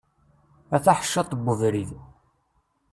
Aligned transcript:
A 0.75 0.77
taḥeccaḍt 0.83 1.31
n 1.35 1.51
ubrid. 1.51 1.89